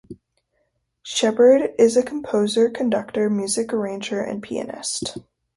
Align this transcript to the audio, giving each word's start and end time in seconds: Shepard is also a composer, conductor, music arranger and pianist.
Shepard 1.03 1.75
is 1.77 1.95
also 1.95 2.01
a 2.03 2.09
composer, 2.09 2.69
conductor, 2.71 3.29
music 3.29 3.71
arranger 3.71 4.19
and 4.19 4.41
pianist. 4.41 5.19